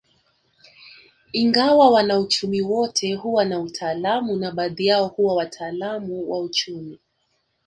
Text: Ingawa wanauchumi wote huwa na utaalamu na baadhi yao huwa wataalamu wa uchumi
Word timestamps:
Ingawa 1.31 1.89
wanauchumi 1.91 2.61
wote 2.61 3.13
huwa 3.15 3.45
na 3.45 3.59
utaalamu 3.59 4.35
na 4.35 4.51
baadhi 4.51 4.85
yao 4.85 5.07
huwa 5.07 5.35
wataalamu 5.35 6.31
wa 6.31 6.39
uchumi 6.41 6.99